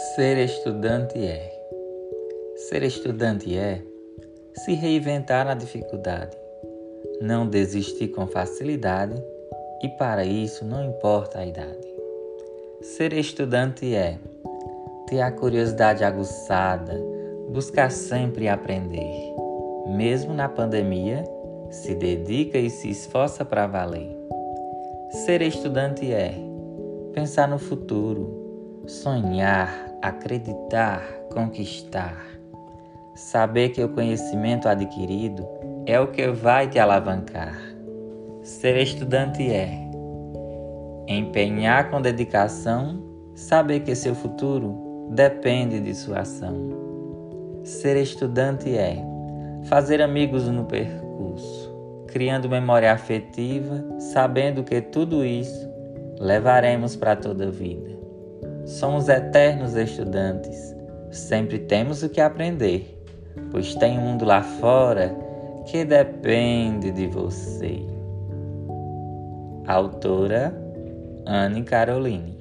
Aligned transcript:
Ser 0.00 0.38
estudante 0.38 1.18
é. 1.22 1.52
Ser 2.56 2.82
estudante 2.82 3.54
é 3.54 3.82
se 4.54 4.72
reinventar 4.72 5.44
na 5.44 5.52
dificuldade, 5.52 6.34
não 7.20 7.46
desistir 7.46 8.08
com 8.08 8.26
facilidade 8.26 9.22
e 9.82 9.88
para 9.90 10.24
isso 10.24 10.64
não 10.64 10.82
importa 10.82 11.40
a 11.40 11.46
idade. 11.46 11.86
Ser 12.80 13.12
estudante 13.12 13.94
é 13.94 14.16
ter 15.06 15.20
a 15.20 15.30
curiosidade 15.30 16.02
aguçada, 16.02 16.98
buscar 17.50 17.90
sempre 17.90 18.48
aprender. 18.48 19.34
Mesmo 19.86 20.32
na 20.32 20.48
pandemia, 20.48 21.24
se 21.70 21.94
dedica 21.94 22.56
e 22.56 22.70
se 22.70 22.88
esforça 22.88 23.44
para 23.44 23.66
valer. 23.66 24.16
Ser 25.26 25.42
estudante 25.42 26.10
é 26.10 26.34
pensar 27.12 27.46
no 27.46 27.58
futuro, 27.58 28.49
sonhar, 28.90 29.70
acreditar, 30.02 31.00
conquistar. 31.32 32.16
Saber 33.14 33.68
que 33.68 33.82
o 33.84 33.88
conhecimento 33.88 34.68
adquirido 34.68 35.46
é 35.86 36.00
o 36.00 36.08
que 36.08 36.28
vai 36.28 36.68
te 36.68 36.78
alavancar. 36.78 37.56
Ser 38.42 38.76
estudante 38.78 39.48
é 39.48 39.70
empenhar 41.06 41.88
com 41.90 42.00
dedicação, 42.00 43.00
saber 43.34 43.80
que 43.80 43.94
seu 43.94 44.14
futuro 44.14 45.08
depende 45.10 45.78
de 45.78 45.94
sua 45.94 46.20
ação. 46.20 47.60
Ser 47.62 47.96
estudante 47.96 48.76
é 48.76 48.96
fazer 49.64 50.02
amigos 50.02 50.48
no 50.48 50.64
percurso, 50.64 51.72
criando 52.08 52.48
memória 52.48 52.92
afetiva, 52.92 53.84
sabendo 54.00 54.64
que 54.64 54.80
tudo 54.80 55.24
isso 55.24 55.70
levaremos 56.18 56.96
para 56.96 57.14
toda 57.14 57.46
a 57.46 57.50
vida. 57.50 57.99
Somos 58.70 59.08
eternos 59.08 59.74
estudantes, 59.74 60.76
sempre 61.10 61.58
temos 61.58 62.04
o 62.04 62.08
que 62.08 62.20
aprender, 62.20 63.04
pois 63.50 63.74
tem 63.74 63.98
um 63.98 64.02
mundo 64.02 64.24
lá 64.24 64.42
fora 64.42 65.12
que 65.66 65.84
depende 65.84 66.92
de 66.92 67.08
você. 67.08 67.84
Autora 69.66 70.54
Anne 71.26 71.64
Caroline 71.64 72.39